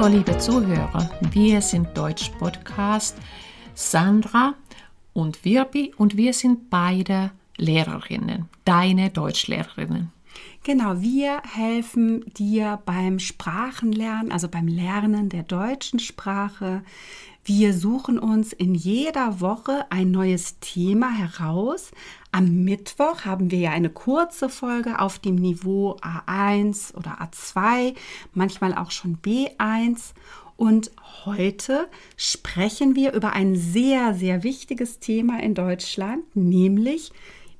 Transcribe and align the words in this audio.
Hallo, 0.00 0.16
liebe 0.16 0.38
Zuhörer. 0.38 1.10
Wir 1.30 1.60
sind 1.60 1.94
Deutsch 1.94 2.30
Podcast 2.38 3.18
Sandra 3.74 4.54
und 5.12 5.44
Wirbi 5.44 5.92
und 5.94 6.16
wir 6.16 6.32
sind 6.32 6.70
beide 6.70 7.32
Lehrerinnen, 7.58 8.48
deine 8.64 9.10
Deutschlehrerinnen. 9.10 10.10
Genau, 10.64 11.02
wir 11.02 11.42
helfen 11.42 12.24
dir 12.32 12.80
beim 12.86 13.18
Sprachenlernen, 13.18 14.32
also 14.32 14.48
beim 14.48 14.68
Lernen 14.68 15.28
der 15.28 15.42
deutschen 15.42 15.98
Sprache. 15.98 16.82
Wir 17.52 17.74
suchen 17.74 18.20
uns 18.20 18.52
in 18.52 18.76
jeder 18.76 19.40
Woche 19.40 19.84
ein 19.90 20.12
neues 20.12 20.60
Thema 20.60 21.10
heraus. 21.10 21.90
Am 22.30 22.62
Mittwoch 22.62 23.24
haben 23.24 23.50
wir 23.50 23.58
ja 23.58 23.70
eine 23.72 23.90
kurze 23.90 24.48
Folge 24.48 25.00
auf 25.00 25.18
dem 25.18 25.34
Niveau 25.34 25.96
A1 25.96 26.94
oder 26.94 27.18
A2, 27.20 27.96
manchmal 28.34 28.72
auch 28.72 28.92
schon 28.92 29.18
B1. 29.18 30.12
Und 30.56 30.92
heute 31.24 31.88
sprechen 32.16 32.94
wir 32.94 33.14
über 33.14 33.32
ein 33.32 33.56
sehr, 33.56 34.14
sehr 34.14 34.44
wichtiges 34.44 35.00
Thema 35.00 35.42
in 35.42 35.56
Deutschland, 35.56 36.22
nämlich 36.36 37.10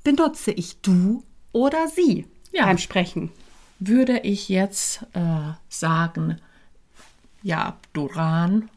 benutze 0.05 0.51
ich 0.51 0.79
du 0.79 1.21
oder 1.51 1.89
sie 1.89 2.27
ja. 2.53 2.63
beim 2.63 2.77
Sprechen. 2.77 3.29
Würde 3.79 4.19
ich 4.19 4.47
jetzt 4.47 5.05
äh, 5.11 5.51
sagen, 5.67 6.37
ja, 7.43 7.77
Duran 7.91 8.69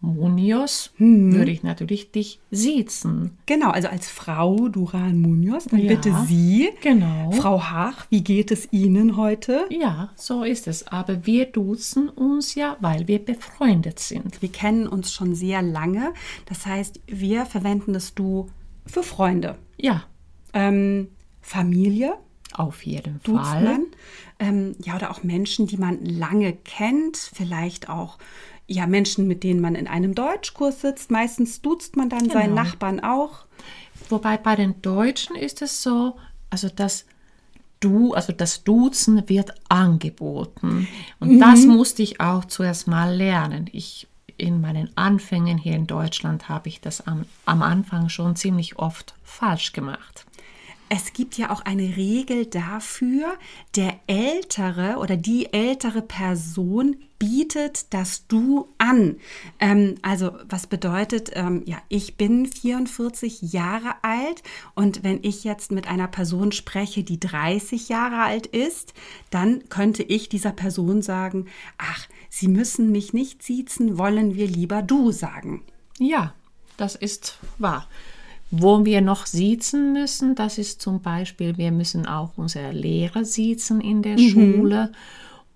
Munoz, 0.00 0.92
hm. 0.96 1.34
würde 1.34 1.50
ich 1.50 1.62
natürlich 1.62 2.12
dich 2.12 2.40
siezen. 2.50 3.36
Genau, 3.46 3.70
also 3.70 3.88
als 3.88 4.08
Frau 4.08 4.68
Duran 4.68 5.20
Munoz, 5.20 5.64
dann 5.64 5.80
ja, 5.80 5.88
bitte 5.88 6.14
Sie. 6.26 6.70
Genau. 6.82 7.32
Frau 7.32 7.62
Hach, 7.62 8.06
wie 8.10 8.22
geht 8.22 8.50
es 8.50 8.72
Ihnen 8.72 9.16
heute? 9.16 9.66
Ja, 9.70 10.10
so 10.14 10.44
ist 10.44 10.68
es. 10.68 10.86
Aber 10.86 11.26
wir 11.26 11.46
duzen 11.46 12.08
uns 12.08 12.54
ja, 12.54 12.76
weil 12.80 13.08
wir 13.08 13.18
befreundet 13.18 13.98
sind. 13.98 14.40
Wir 14.40 14.50
kennen 14.50 14.86
uns 14.86 15.12
schon 15.12 15.34
sehr 15.34 15.62
lange. 15.62 16.14
Das 16.46 16.66
heißt, 16.66 17.00
wir 17.06 17.44
verwenden 17.46 17.92
das 17.92 18.14
Du 18.14 18.48
für 18.86 19.02
Freunde. 19.02 19.56
Ja. 19.76 20.04
Ähm, 20.52 21.08
Familie. 21.40 22.14
Auf 22.54 22.84
jeden 22.84 23.20
Fall. 23.20 23.62
Man. 23.62 23.86
Ähm, 24.38 24.76
ja, 24.82 24.96
oder 24.96 25.10
auch 25.10 25.22
Menschen, 25.22 25.66
die 25.66 25.76
man 25.76 26.04
lange 26.04 26.52
kennt, 26.52 27.16
vielleicht 27.16 27.88
auch 27.88 28.18
ja, 28.68 28.86
Menschen, 28.86 29.26
mit 29.26 29.42
denen 29.44 29.60
man 29.60 29.74
in 29.74 29.88
einem 29.88 30.14
Deutschkurs 30.14 30.82
sitzt. 30.82 31.10
Meistens 31.10 31.62
duzt 31.62 31.96
man 31.96 32.10
dann 32.10 32.20
genau. 32.20 32.34
seinen 32.34 32.54
Nachbarn 32.54 33.00
auch. 33.00 33.46
Wobei 34.10 34.36
bei 34.36 34.56
den 34.56 34.80
Deutschen 34.82 35.36
ist 35.36 35.62
es 35.62 35.82
so, 35.82 36.16
also 36.50 36.68
dass 36.68 37.06
du, 37.80 38.12
also 38.12 38.32
das 38.32 38.64
Duzen 38.64 39.28
wird 39.28 39.54
angeboten. 39.68 40.86
Und 41.18 41.36
mhm. 41.36 41.40
das 41.40 41.64
musste 41.64 42.02
ich 42.02 42.20
auch 42.20 42.44
zuerst 42.44 42.86
mal 42.86 43.14
lernen. 43.14 43.68
Ich 43.72 44.06
in 44.36 44.60
meinen 44.60 44.96
Anfängen 44.96 45.58
hier 45.58 45.74
in 45.74 45.88
Deutschland 45.88 46.48
habe 46.48 46.68
ich 46.68 46.80
das 46.80 47.06
am, 47.06 47.24
am 47.44 47.60
Anfang 47.60 48.08
schon 48.08 48.36
ziemlich 48.36 48.78
oft 48.78 49.14
falsch 49.24 49.72
gemacht. 49.72 50.26
Es 50.90 51.12
gibt 51.12 51.36
ja 51.36 51.50
auch 51.50 51.60
eine 51.62 51.96
Regel 51.96 52.46
dafür, 52.46 53.34
der 53.76 54.00
ältere 54.06 54.96
oder 54.98 55.16
die 55.16 55.52
ältere 55.52 56.00
Person 56.00 56.96
bietet 57.18 57.92
das 57.92 58.26
Du 58.26 58.68
an. 58.78 59.16
Ähm, 59.58 59.96
also 60.02 60.32
was 60.48 60.66
bedeutet, 60.66 61.30
ähm, 61.34 61.62
ja, 61.66 61.78
ich 61.88 62.16
bin 62.16 62.46
44 62.46 63.42
Jahre 63.42 63.96
alt 64.02 64.42
und 64.74 65.02
wenn 65.02 65.22
ich 65.22 65.44
jetzt 65.44 65.72
mit 65.72 65.88
einer 65.88 66.08
Person 66.08 66.52
spreche, 66.52 67.02
die 67.02 67.20
30 67.20 67.88
Jahre 67.88 68.22
alt 68.22 68.46
ist, 68.46 68.94
dann 69.30 69.68
könnte 69.68 70.02
ich 70.02 70.28
dieser 70.28 70.52
Person 70.52 71.02
sagen, 71.02 71.46
ach, 71.76 72.06
Sie 72.30 72.48
müssen 72.48 72.92
mich 72.92 73.12
nicht 73.12 73.42
siezen, 73.42 73.98
wollen 73.98 74.34
wir 74.34 74.46
lieber 74.46 74.82
Du 74.82 75.12
sagen. 75.12 75.62
Ja, 75.98 76.34
das 76.76 76.94
ist 76.94 77.38
wahr. 77.58 77.88
Wo 78.50 78.84
wir 78.84 79.00
noch 79.00 79.26
siezen 79.26 79.92
müssen, 79.92 80.34
das 80.34 80.58
ist 80.58 80.80
zum 80.80 81.02
Beispiel, 81.02 81.58
wir 81.58 81.70
müssen 81.70 82.06
auch 82.06 82.30
unsere 82.36 82.72
Lehrer 82.72 83.24
siezen 83.24 83.80
in 83.80 84.02
der 84.02 84.18
mhm. 84.18 84.28
Schule 84.30 84.92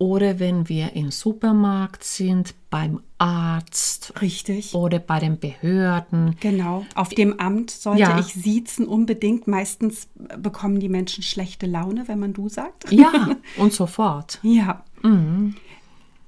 oder 0.03 0.41
wenn 0.41 0.69
wir 0.69 0.95
im 0.95 1.13
Supermarkt 1.13 2.03
sind, 2.03 2.57
beim 2.71 3.03
Arzt. 3.19 4.13
Richtig. 4.21 4.75
Oder 4.75 4.99
bei 4.99 5.21
den 5.21 5.39
Behörden. 5.39 6.37
Genau. 6.41 6.85
Auf 6.97 7.11
dem 7.11 7.39
Amt 7.39 7.71
sollte 7.71 8.01
ja. 8.01 8.19
ich 8.19 8.35
siezen 8.35 8.89
unbedingt. 8.89 9.47
Meistens 9.47 10.09
bekommen 10.15 10.81
die 10.81 10.89
Menschen 10.89 11.23
schlechte 11.23 11.67
Laune, 11.67 12.09
wenn 12.09 12.19
man 12.19 12.33
du 12.33 12.49
sagt. 12.49 12.91
Ja, 12.91 13.37
und 13.59 13.73
sofort. 13.73 14.41
Ja. 14.43 14.83
Mhm. 15.03 15.55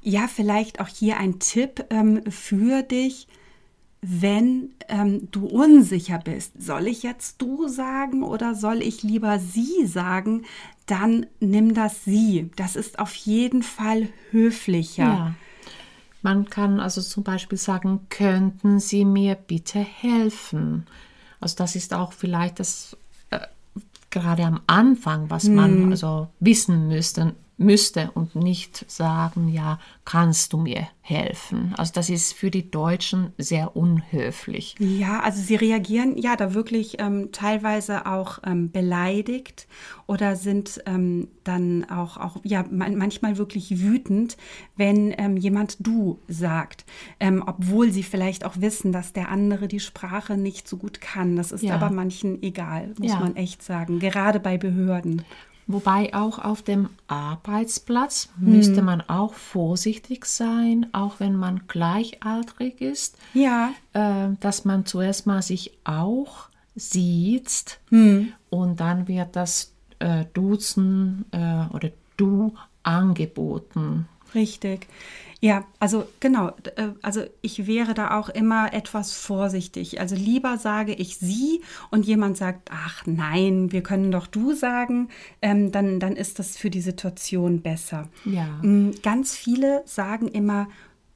Ja, 0.03 0.29
vielleicht 0.29 0.79
auch 0.79 0.87
hier 0.87 1.17
ein 1.17 1.41
Tipp 1.41 1.85
ähm, 1.91 2.23
für 2.31 2.83
dich 2.83 3.27
wenn 4.07 4.71
ähm, 4.89 5.29
du 5.31 5.47
unsicher 5.47 6.19
bist, 6.19 6.61
soll 6.61 6.89
ich 6.89 7.03
jetzt 7.03 7.41
du 7.41 7.69
sagen 7.69 8.23
oder 8.23 8.55
soll 8.55 8.83
ich 8.83 9.03
lieber 9.03 9.39
sie 9.39 9.87
sagen, 9.87 10.43
dann 10.85 11.27
nimm 11.41 11.73
das 11.73 12.05
sie. 12.05 12.51
Das 12.57 12.77
ist 12.77 12.99
auf 12.99 13.15
jeden 13.15 13.63
Fall 13.63 14.09
höflicher. 14.31 15.03
Ja. 15.05 15.35
Man 16.21 16.51
kann 16.51 16.81
also 16.81 17.01
zum 17.01 17.23
Beispiel 17.23 17.57
sagen, 17.57 18.01
könnten 18.11 18.79
Sie 18.79 19.07
mir 19.07 19.35
bitte 19.35 19.79
helfen? 19.79 20.87
Also 21.41 21.57
das 21.57 21.75
ist 21.75 21.95
auch 21.95 22.13
vielleicht 22.13 22.61
das 22.61 22.97
äh, 23.31 23.41
gerade 24.11 24.45
am 24.45 24.61
Anfang, 24.67 25.31
was 25.31 25.45
hm. 25.45 25.55
man 25.55 25.91
also 25.93 26.29
wissen 26.41 26.89
müsste 26.89 27.35
müsste 27.57 28.11
und 28.15 28.35
nicht 28.35 28.91
sagen, 28.91 29.49
ja, 29.49 29.79
kannst 30.05 30.53
du 30.53 30.59
mir 30.59 30.89
helfen. 31.01 31.75
Also 31.77 31.93
das 31.95 32.11
ist 32.11 32.33
für 32.33 32.51
die 32.51 32.71
Deutschen 32.71 33.33
sehr 33.39 33.77
unhöflich. 33.77 34.75
Ja, 34.79 35.21
also 35.21 35.41
sie 35.41 35.55
reagieren 35.55 36.17
ja 36.17 36.35
da 36.35 36.55
wirklich 36.55 36.97
ähm, 36.99 37.31
teilweise 37.31 38.07
auch 38.07 38.39
ähm, 38.45 38.71
beleidigt 38.71 39.69
oder 40.07 40.35
sind 40.35 40.83
ähm, 40.87 41.29
dann 41.45 41.85
auch, 41.91 42.17
auch 42.17 42.37
ja 42.43 42.65
man, 42.71 42.97
manchmal 42.97 43.39
wirklich 43.39 43.83
wütend, 43.83 44.37
wenn 44.77 45.15
ähm, 45.17 45.37
jemand 45.37 45.87
du 45.87 46.19
sagt, 46.27 46.85
ähm, 47.21 47.45
obwohl 47.47 47.93
sie 47.93 48.03
vielleicht 48.03 48.45
auch 48.45 48.61
wissen, 48.61 48.91
dass 48.91 49.13
der 49.13 49.29
andere 49.29 49.69
die 49.69 49.81
Sprache 49.81 50.37
nicht 50.37 50.67
so 50.67 50.77
gut 50.77 51.01
kann. 51.01 51.37
Das 51.37 51.53
ist 51.53 51.63
ja. 51.63 51.75
aber 51.75 51.91
manchen 51.91 52.43
egal, 52.43 52.95
muss 52.99 53.13
ja. 53.13 53.21
man 53.21 53.37
echt 53.37 53.63
sagen, 53.63 54.01
gerade 54.01 54.41
bei 54.41 54.59
Behörden. 54.59 55.23
Wobei 55.67 56.15
auch 56.15 56.39
auf 56.39 56.63
dem 56.63 56.91
Arbeitsplatz 57.07 58.29
hm. 58.39 58.57
müsste 58.57 58.83
man 58.83 59.01
auch 59.01 59.35
vorsichtig 59.35 60.27
sein, 60.27 60.87
auch 60.93 61.21
wenn 61.21 61.37
man 61.37 61.67
gleichaltrig 61.69 62.81
ist. 62.81 63.17
Ja. 63.33 63.71
Äh, 63.93 64.31
dass 64.41 64.65
man 64.65 64.87
zuerst 64.87 65.27
mal 65.27 65.43
sich 65.43 65.73
auch 65.85 66.49
sieht 66.75 67.79
hm. 67.89 68.33
und 68.51 68.81
dann 68.81 69.09
wird 69.09 69.37
das 69.37 69.73
äh, 70.01 70.25
Duzen 70.35 71.25
äh, 71.31 71.67
oder 71.73 71.91
Du 72.17 72.55
angeboten. 72.85 74.07
Richtig. 74.35 74.87
Ja, 75.41 75.67
also 75.79 76.07
genau, 76.21 76.53
äh, 76.77 76.89
also 77.03 77.23
ich 77.43 77.67
wäre 77.67 77.93
da 77.93 78.19
auch 78.19 78.31
immer 78.31 78.73
etwas 78.73 79.13
vorsichtig. 79.13 80.01
Also 80.01 80.17
lieber 80.17 80.57
sage 80.57 80.95
ich 80.95 81.19
sie 81.19 81.61
und 81.91 82.07
jemand 82.07 82.39
sagt, 82.39 82.71
ach 82.73 83.03
nein, 83.05 83.71
wir 83.71 83.83
können 83.83 84.11
doch 84.11 84.27
du 84.27 84.55
sagen, 84.55 85.11
ähm, 85.43 85.71
dann, 85.71 86.01
dann 86.01 86.17
ist 86.17 86.39
das 86.39 86.57
für 86.57 86.71
die 86.71 86.81
Situation 86.81 87.61
besser. 87.61 88.09
Ja. 88.25 88.47
Mm, 88.63 88.93
ganz 89.03 89.37
viele 89.37 89.83
sagen 89.85 90.29
immer, 90.29 90.69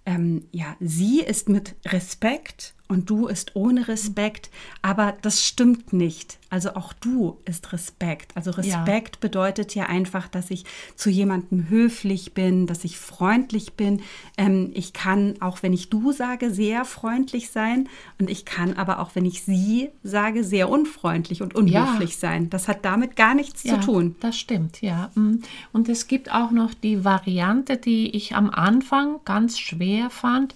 ähm, 0.04 0.44
ja, 0.52 0.76
sie 0.78 1.20
ist 1.20 1.48
mit 1.48 1.76
Respekt 1.86 2.74
und 2.88 3.10
du 3.10 3.26
ist 3.26 3.54
ohne 3.54 3.86
Respekt, 3.86 4.50
aber 4.80 5.14
das 5.20 5.44
stimmt 5.44 5.92
nicht. 5.92 6.38
Also 6.48 6.70
auch 6.74 6.94
du 6.94 7.36
ist 7.44 7.74
Respekt. 7.74 8.32
Also 8.34 8.50
Respekt 8.52 9.16
ja. 9.16 9.20
bedeutet 9.20 9.74
ja 9.74 9.86
einfach, 9.86 10.26
dass 10.26 10.50
ich 10.50 10.64
zu 10.96 11.10
jemandem 11.10 11.68
höflich 11.68 12.32
bin, 12.32 12.66
dass 12.66 12.84
ich 12.84 12.96
freundlich 12.96 13.74
bin. 13.74 14.00
Ähm, 14.38 14.70
ich 14.72 14.94
kann, 14.94 15.34
auch 15.40 15.62
wenn 15.62 15.74
ich 15.74 15.90
du 15.90 16.12
sage, 16.12 16.50
sehr 16.50 16.86
freundlich 16.86 17.50
sein 17.50 17.90
und 18.18 18.30
ich 18.30 18.46
kann 18.46 18.78
aber 18.78 19.00
auch, 19.00 19.10
wenn 19.14 19.26
ich 19.26 19.42
sie 19.42 19.90
sage, 20.02 20.42
sehr 20.42 20.70
unfreundlich 20.70 21.42
und 21.42 21.54
unhöflich 21.54 22.12
ja. 22.12 22.18
sein. 22.18 22.48
Das 22.48 22.68
hat 22.68 22.86
damit 22.86 23.16
gar 23.16 23.34
nichts 23.34 23.64
ja, 23.64 23.78
zu 23.78 23.86
tun. 23.86 24.16
Das 24.20 24.38
stimmt, 24.38 24.80
ja. 24.80 25.10
Mm. 25.14 25.42
Und 25.72 25.90
es 25.90 26.06
gibt 26.06 26.32
auch 26.32 26.50
noch 26.50 26.72
die 26.72 27.04
Variante, 27.04 27.76
die 27.76 28.16
ich 28.16 28.34
am 28.34 28.48
Anfang 28.48 29.20
ganz 29.26 29.58
schwer 29.58 30.08
fand. 30.08 30.54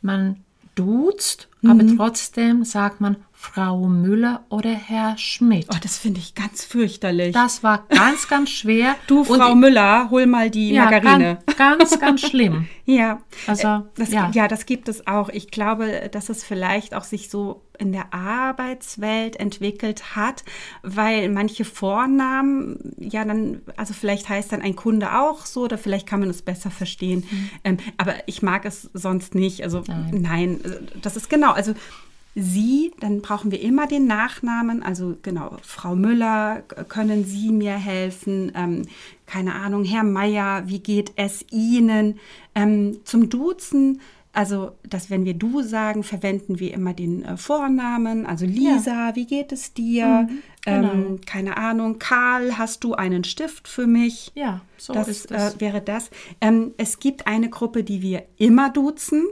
Man 0.00 0.36
duzt 0.78 1.48
aber 1.66 1.96
trotzdem 1.96 2.64
sagt 2.64 3.00
man 3.00 3.16
Frau 3.40 3.86
Müller 3.86 4.44
oder 4.48 4.70
Herr 4.70 5.16
Schmidt. 5.16 5.68
Oh, 5.72 5.76
das 5.80 5.96
finde 5.96 6.18
ich 6.18 6.34
ganz 6.34 6.64
fürchterlich. 6.64 7.32
Das 7.32 7.62
war 7.62 7.86
ganz, 7.88 8.26
ganz 8.26 8.50
schwer. 8.50 8.96
du, 9.06 9.20
Und 9.20 9.40
Frau 9.40 9.54
Müller, 9.54 10.10
hol 10.10 10.26
mal 10.26 10.50
die 10.50 10.72
ja, 10.72 10.84
Margarine. 10.84 11.38
Ganz, 11.46 11.90
ganz, 11.90 12.00
ganz 12.00 12.20
schlimm. 12.22 12.66
Ja, 12.84 13.20
Also, 13.46 13.68
äh, 13.68 13.80
das, 13.94 14.10
ja. 14.10 14.30
ja. 14.34 14.48
das 14.48 14.66
gibt 14.66 14.88
es 14.88 15.06
auch. 15.06 15.28
Ich 15.28 15.52
glaube, 15.52 16.08
dass 16.10 16.30
es 16.30 16.42
vielleicht 16.42 16.94
auch 16.94 17.04
sich 17.04 17.30
so 17.30 17.62
in 17.78 17.92
der 17.92 18.12
Arbeitswelt 18.12 19.36
entwickelt 19.36 20.16
hat, 20.16 20.44
weil 20.82 21.28
manche 21.28 21.64
Vornamen, 21.64 22.94
ja 22.98 23.24
dann, 23.24 23.62
also 23.76 23.94
vielleicht 23.94 24.28
heißt 24.28 24.52
dann 24.52 24.62
ein 24.62 24.74
Kunde 24.74 25.16
auch 25.16 25.46
so 25.46 25.62
oder 25.62 25.78
vielleicht 25.78 26.06
kann 26.06 26.20
man 26.20 26.28
es 26.28 26.42
besser 26.42 26.70
verstehen. 26.70 27.24
Ähm, 27.64 27.76
aber 27.96 28.14
ich 28.26 28.42
mag 28.42 28.64
es 28.64 28.90
sonst 28.94 29.34
nicht. 29.34 29.62
Also 29.62 29.84
Nein. 29.86 30.10
nein, 30.12 30.60
äh, 30.64 30.98
das 31.00 31.16
ist 31.16 31.30
genau. 31.30 31.47
Also 31.52 31.74
Sie, 32.34 32.92
dann 33.00 33.20
brauchen 33.20 33.50
wir 33.50 33.60
immer 33.60 33.86
den 33.86 34.06
Nachnamen. 34.06 34.82
Also 34.82 35.16
genau, 35.22 35.56
Frau 35.62 35.96
Müller, 35.96 36.62
können 36.88 37.24
Sie 37.24 37.50
mir 37.50 37.74
helfen? 37.74 38.52
Ähm, 38.54 38.82
keine 39.26 39.54
Ahnung, 39.54 39.84
Herr 39.84 40.04
Meier, 40.04 40.62
wie 40.66 40.78
geht 40.78 41.12
es 41.16 41.44
Ihnen? 41.50 42.20
Ähm, 42.54 42.98
zum 43.04 43.28
Duzen, 43.28 44.00
also 44.32 44.72
dass 44.88 45.10
wenn 45.10 45.24
wir 45.24 45.34
du 45.34 45.62
sagen, 45.62 46.04
verwenden 46.04 46.60
wir 46.60 46.72
immer 46.72 46.94
den 46.94 47.24
äh, 47.24 47.36
Vornamen. 47.36 48.24
Also 48.24 48.46
Lisa, 48.46 49.16
wie 49.16 49.26
geht 49.26 49.50
es 49.50 49.74
dir? 49.74 50.28
genau. 50.64 50.92
ähm, 50.92 51.20
keine 51.26 51.56
Ahnung, 51.56 51.98
Karl, 51.98 52.56
hast 52.56 52.84
du 52.84 52.94
einen 52.94 53.24
Stift 53.24 53.66
für 53.66 53.88
mich? 53.88 54.30
Ja, 54.36 54.60
so 54.76 54.92
das 54.92 55.08
ist 55.08 55.32
es. 55.32 55.54
Äh, 55.54 55.60
wäre 55.60 55.80
das. 55.80 56.10
Ähm, 56.40 56.72
es 56.76 57.00
gibt 57.00 57.26
eine 57.26 57.50
Gruppe, 57.50 57.82
die 57.82 58.00
wir 58.00 58.24
immer 58.36 58.70
duzen. 58.70 59.26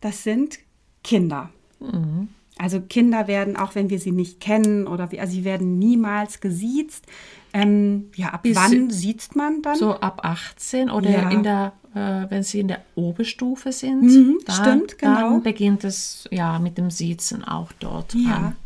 Das 0.00 0.22
sind 0.22 0.58
Kinder. 1.08 1.48
Mhm. 1.80 2.28
Also 2.58 2.80
Kinder 2.80 3.28
werden, 3.28 3.56
auch 3.56 3.74
wenn 3.76 3.88
wir 3.88 3.98
sie 3.98 4.10
nicht 4.10 4.40
kennen 4.40 4.86
oder 4.86 5.10
wir, 5.10 5.20
also 5.22 5.32
sie 5.32 5.44
werden 5.44 5.78
niemals 5.78 6.40
gesiezt. 6.40 7.06
Ähm, 7.54 8.10
ja, 8.14 8.28
ab 8.30 8.42
Bis- 8.42 8.56
wann 8.56 8.90
sieht 8.90 9.34
man 9.36 9.62
dann? 9.62 9.76
so 9.76 9.94
ab 9.94 10.20
18 10.24 10.90
oder 10.90 11.08
Ja. 11.08 11.30
in 11.30 11.42
der, 11.44 11.72
äh, 11.94 12.26
wenn 12.30 12.42
sie 12.42 12.60
in 12.60 12.68
der 12.68 12.80
Oberstufe 12.94 13.72
sind, 13.72 14.02
Mhm, 14.02 14.38
dann, 14.44 14.54
stimmt, 14.56 14.98
genau. 14.98 15.14
dann 15.14 15.42
beginnt 15.42 15.84
es 15.84 16.28
ja 16.30 16.58
mit 16.58 16.76
dem 16.76 16.90
Siezen 16.90 17.42
auch 17.44 17.72
dort 17.80 18.14
Ja. 18.14 18.34
an. 18.34 18.56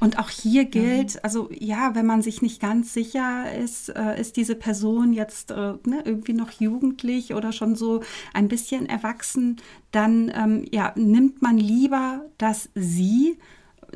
Und 0.00 0.18
auch 0.18 0.30
hier 0.30 0.64
gilt, 0.64 1.22
also 1.24 1.48
ja, 1.52 1.94
wenn 1.94 2.06
man 2.06 2.22
sich 2.22 2.40
nicht 2.42 2.60
ganz 2.60 2.92
sicher 2.94 3.52
ist, 3.54 3.90
äh, 3.90 4.18
ist 4.20 4.36
diese 4.36 4.54
Person 4.54 5.12
jetzt 5.12 5.50
äh, 5.50 5.74
ne, 5.86 6.02
irgendwie 6.04 6.32
noch 6.32 6.50
jugendlich 6.52 7.34
oder 7.34 7.52
schon 7.52 7.76
so 7.76 8.02
ein 8.32 8.48
bisschen 8.48 8.86
erwachsen, 8.86 9.56
dann 9.92 10.32
ähm, 10.34 10.64
ja, 10.72 10.92
nimmt 10.96 11.42
man 11.42 11.58
lieber 11.58 12.22
das 12.38 12.70
Sie, 12.74 13.38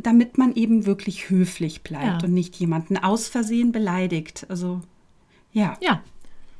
damit 0.00 0.38
man 0.38 0.54
eben 0.54 0.86
wirklich 0.86 1.30
höflich 1.30 1.82
bleibt 1.82 2.22
Ja. 2.22 2.28
und 2.28 2.34
nicht 2.34 2.54
jemanden 2.56 2.96
aus 2.98 3.28
Versehen 3.28 3.72
beleidigt. 3.72 4.46
Also 4.48 4.80
ja, 5.52 5.76
Ja, 5.80 6.02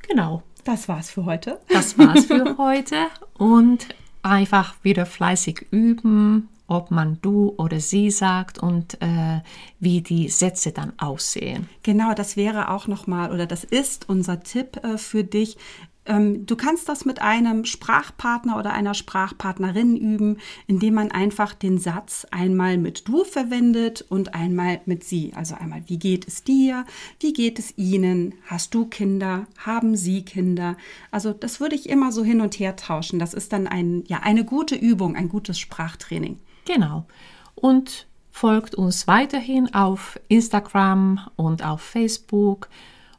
genau. 0.07 0.43
das 0.65 0.87
war's 0.89 1.09
für 1.09 1.25
heute. 1.25 1.59
Das 1.69 1.97
war's 1.97 2.25
für 2.25 2.57
heute 2.57 2.95
und 3.37 3.87
einfach 4.23 4.75
wieder 4.83 5.05
fleißig 5.05 5.67
üben, 5.71 6.49
ob 6.69 6.91
man 6.91 7.17
du 7.21 7.53
oder 7.57 7.79
sie 7.79 8.11
sagt 8.11 8.59
und 8.59 9.01
äh, 9.01 9.41
wie 9.79 10.01
die 10.01 10.29
Sätze 10.29 10.71
dann 10.71 10.93
aussehen. 10.97 11.67
Genau, 11.83 12.13
das 12.13 12.37
wäre 12.37 12.69
auch 12.69 12.87
nochmal 12.87 13.31
oder 13.31 13.45
das 13.45 13.63
ist 13.63 14.07
unser 14.07 14.41
Tipp 14.41 14.79
äh, 14.83 14.97
für 14.97 15.23
dich. 15.23 15.57
Ähm, 16.05 16.45
du 16.45 16.55
kannst 16.55 16.89
das 16.89 17.05
mit 17.05 17.21
einem 17.21 17.65
Sprachpartner 17.65 18.57
oder 18.57 18.73
einer 18.73 18.93
Sprachpartnerin 18.93 19.95
üben, 19.95 20.37
indem 20.67 20.95
man 20.95 21.11
einfach 21.11 21.53
den 21.53 21.77
Satz 21.77 22.25
einmal 22.31 22.77
mit 22.77 23.07
du 23.07 23.23
verwendet 23.23 24.05
und 24.09 24.33
einmal 24.33 24.81
mit 24.85 25.03
sie. 25.03 25.33
Also 25.35 25.55
einmal, 25.55 25.83
wie 25.87 25.99
geht 25.99 26.27
es 26.27 26.43
dir? 26.43 26.85
Wie 27.19 27.33
geht 27.33 27.59
es 27.59 27.77
Ihnen? 27.77 28.33
Hast 28.47 28.73
du 28.73 28.85
Kinder? 28.85 29.47
Haben 29.57 29.95
Sie 29.95 30.23
Kinder? 30.23 30.77
Also 31.11 31.31
das 31.31 31.59
würde 31.59 31.75
ich 31.75 31.89
immer 31.89 32.11
so 32.11 32.23
hin 32.23 32.41
und 32.41 32.59
her 32.59 32.75
tauschen. 32.75 33.19
Das 33.19 33.33
ist 33.33 33.53
dann 33.53 33.67
ein, 33.67 34.03
ja, 34.07 34.19
eine 34.21 34.45
gute 34.45 34.75
Übung, 34.75 35.15
ein 35.15 35.29
gutes 35.29 35.59
Sprachtraining. 35.59 36.37
Genau. 36.69 37.07
Und 37.55 38.05
folgt 38.29 38.75
uns 38.75 39.07
weiterhin 39.07 39.73
auf 39.73 40.19
Instagram 40.27 41.19
und 41.35 41.65
auf 41.65 41.81
Facebook. 41.81 42.69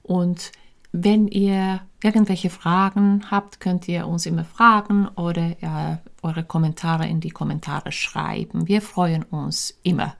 Und 0.05 0.53
wenn 0.93 1.27
ihr 1.27 1.81
irgendwelche 2.01 2.49
Fragen 2.49 3.25
habt, 3.29 3.59
könnt 3.59 3.89
ihr 3.89 4.07
uns 4.07 4.25
immer 4.25 4.45
fragen 4.45 5.09
oder 5.17 5.61
ja, 5.61 5.99
eure 6.23 6.45
Kommentare 6.45 7.09
in 7.09 7.19
die 7.19 7.31
Kommentare 7.31 7.91
schreiben. 7.91 8.69
Wir 8.69 8.81
freuen 8.81 9.25
uns 9.25 9.77
immer. 9.83 10.15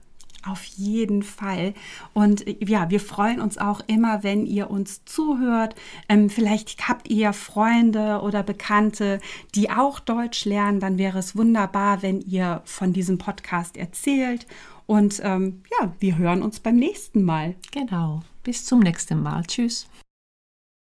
Auf 0.45 0.63
jeden 0.63 1.23
Fall. 1.23 1.73
Und 2.13 2.47
äh, 2.47 2.57
ja, 2.65 2.89
wir 2.89 2.99
freuen 2.99 3.39
uns 3.39 3.57
auch 3.57 3.81
immer, 3.87 4.23
wenn 4.23 4.45
ihr 4.45 4.71
uns 4.71 5.05
zuhört. 5.05 5.75
Ähm, 6.09 6.29
vielleicht 6.29 6.87
habt 6.87 7.09
ihr 7.09 7.33
Freunde 7.33 8.21
oder 8.21 8.43
Bekannte, 8.43 9.19
die 9.55 9.69
auch 9.69 9.99
Deutsch 9.99 10.45
lernen. 10.45 10.79
Dann 10.79 10.97
wäre 10.97 11.19
es 11.19 11.35
wunderbar, 11.35 12.01
wenn 12.01 12.21
ihr 12.21 12.61
von 12.65 12.93
diesem 12.93 13.17
Podcast 13.17 13.77
erzählt. 13.77 14.47
Und 14.87 15.21
ähm, 15.23 15.61
ja, 15.79 15.93
wir 15.99 16.17
hören 16.17 16.41
uns 16.41 16.59
beim 16.59 16.75
nächsten 16.75 17.23
Mal. 17.23 17.55
Genau. 17.71 18.21
Bis 18.43 18.65
zum 18.65 18.79
nächsten 18.79 19.21
Mal. 19.21 19.43
Tschüss. 19.43 19.87